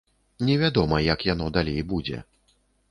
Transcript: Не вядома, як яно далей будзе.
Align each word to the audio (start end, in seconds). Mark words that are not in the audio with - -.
Не 0.47 0.55
вядома, 0.61 1.03
як 1.13 1.27
яно 1.33 1.51
далей 1.59 1.81
будзе. 1.95 2.27